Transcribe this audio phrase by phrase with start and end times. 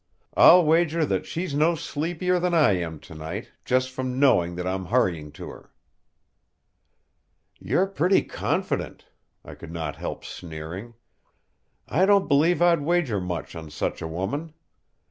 [0.35, 4.65] I'll wager that she's no sleepier than I am to night, just from knowing that
[4.65, 5.71] I'm hurrying to her."
[7.59, 9.05] "You're pretty confident,"
[9.45, 10.95] I could not help sneering.
[11.87, 14.55] "I don't believe I'd wager much on such a woman.